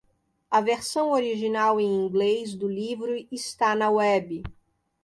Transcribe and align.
A 0.49 0.59
versão 0.61 1.11
original 1.11 1.79
em 1.79 1.85
inglês 1.85 2.55
do 2.55 2.67
livro 2.67 3.13
está 3.31 3.75
na 3.75 3.91
web. 3.91 4.41